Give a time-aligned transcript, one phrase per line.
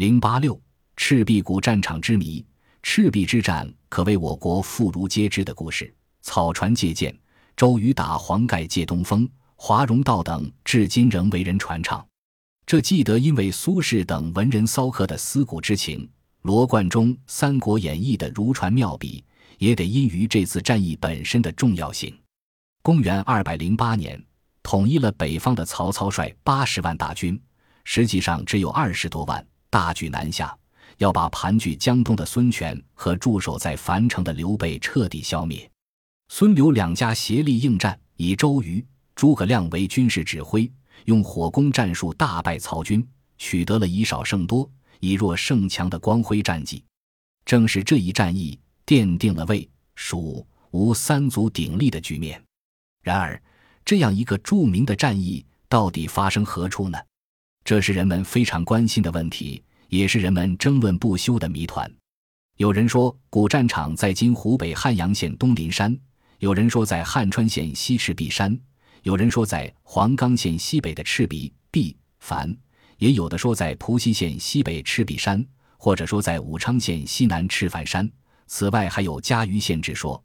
[0.00, 0.58] 零八六
[0.96, 2.42] 赤壁古战场之谜，
[2.82, 5.94] 赤壁之战可谓我国妇孺皆知的故事。
[6.22, 7.14] 草船借箭，
[7.54, 12.02] 周瑜打黄盖借东风，华容道等至今仍为人传唱。
[12.64, 16.08] 这既得因为苏轼等文人骚客的思古之情，
[16.44, 19.22] 罗贯中《三国演义》的如传妙笔，
[19.58, 22.18] 也得因于这次战役本身的重要性。
[22.80, 24.18] 公元二百零八年，
[24.62, 27.38] 统一了北方的曹操率八十万大军，
[27.84, 30.54] 实际上只有二十多万，大举南下，
[30.98, 35.70] 要把盘踞江东的孙权和驻守在樊城的刘备彻底消灭。
[36.28, 40.70] 孙刘两家协力应战，以周瑜、诸葛亮为军事指挥。
[41.06, 43.06] 用火攻战术大败曹军，
[43.38, 46.84] 取得了以少胜多、以弱胜强的光辉战绩。
[47.46, 52.40] 正是这一战役奠定了魏、蜀、吴三足鼎立的局面。
[53.02, 53.42] 然而，
[53.82, 56.98] 这样一个著名的战役到底发生何处呢？
[57.64, 61.90] 这是人们非常关心的问题，也是人们争论不休的谜团。
[62.56, 65.92] 有人说，古战场在今湖北汉阳县东林山；
[66.38, 68.58] 有人说，在汉川县西赤壁山。
[69.02, 72.54] 有人说在黄冈县西北的赤壁壁樊，
[72.98, 75.42] 也有的说在蒲溪县西北赤壁山，
[75.78, 78.10] 或者说在武昌县西南赤樊山。
[78.46, 80.22] 此外还有嘉鱼县之说。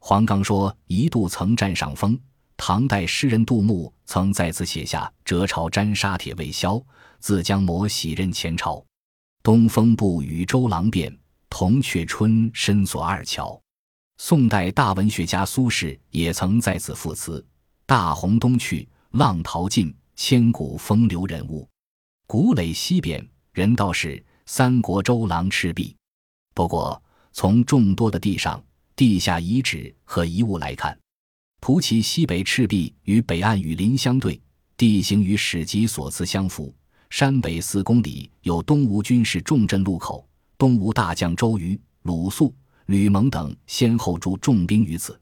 [0.00, 2.18] 黄冈说一度曾占上风，
[2.62, 6.78] 唐代诗人杜牧曾在此写下“折朝沾沙铁未销，
[7.18, 8.84] 自将磨洗刃前朝。
[9.42, 11.10] 东风不与周郎便，
[11.48, 13.58] 铜雀春深锁二乔。”
[14.20, 17.42] 宋代大文学家苏轼也曾在此赋词。
[17.86, 21.66] 大洪东去，浪淘尽，千古风流人物。
[22.26, 25.96] 古垒西边，人道是三国周郎赤壁。
[26.52, 28.62] 不过，从众多的地上、
[28.94, 30.96] 地下遗址和遗物来看，
[31.60, 34.40] 蒲圻西北赤壁与北岸雨林相对，
[34.78, 36.74] 地形与史籍所赐相符。
[37.10, 42.54] 山北四公里有东吴军事重镇路口，东吴大将周瑜、鲁肃、
[42.86, 45.20] 吕蒙等先后驻重兵于此。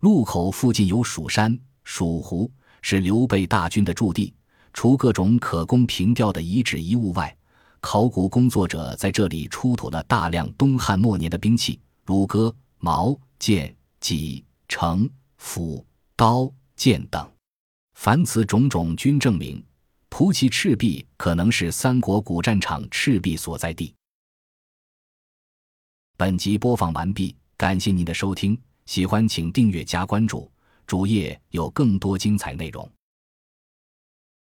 [0.00, 1.58] 路口附近有蜀山。
[1.84, 2.48] 蜀湖
[2.80, 4.32] 是刘备大军的驻地，
[4.72, 7.36] 除各种可供凭吊的遗址遗物外，
[7.80, 15.10] 考古工作者在这里出土了大量东汉末年的兵器，如戈、矛、剑、戟、城、
[15.44, 17.30] 斧、刀、剑等。
[17.94, 19.62] 凡此种种，均证明
[20.08, 23.92] 蒲圻赤壁可能是三国古战场赤壁所在地。
[26.16, 30.50] 本集播放完毕，感谢您的收听，喜欢请订阅加关注。
[30.86, 32.88] 主页有更多精彩内容。